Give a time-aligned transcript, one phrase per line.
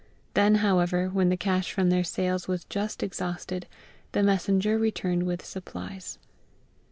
[0.33, 3.67] Then, however, when the cash from their sales was just exhausted,
[4.13, 6.17] the messenger returned with supplies.